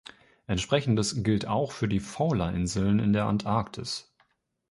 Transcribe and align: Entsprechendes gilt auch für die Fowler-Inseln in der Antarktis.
Entsprechendes 0.47 1.21
gilt 1.21 1.45
auch 1.45 1.71
für 1.71 1.87
die 1.87 1.99
Fowler-Inseln 1.99 2.97
in 2.97 3.13
der 3.13 3.25
Antarktis. 3.25 4.11